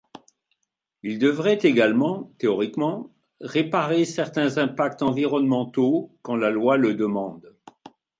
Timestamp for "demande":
6.95-7.55